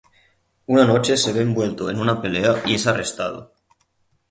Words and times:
Una 0.75 0.85
noche 0.87 1.15
se 1.15 1.31
ve 1.31 1.41
envuelto 1.43 1.91
en 1.91 1.99
una 1.99 2.19
pelea 2.23 2.63
y 2.65 2.73
es 2.73 2.87
arrestado. 2.87 3.53